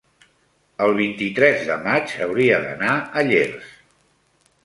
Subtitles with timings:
[0.85, 3.71] el vint-i-tres de maig hauria d'anar a Llers.